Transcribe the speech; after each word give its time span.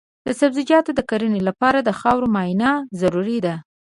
د 0.25 0.27
سبزیجاتو 0.39 0.91
د 0.95 1.01
کرنې 1.09 1.41
لپاره 1.49 1.79
د 1.81 1.89
خاورو 1.99 2.31
معاینه 2.35 2.69
ضروري 3.01 3.39
ده. 3.45 3.55